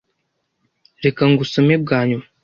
Reka 1.03 1.21
ngusome 1.31 1.75
bwa 1.83 1.99
nyuma. 2.07 2.25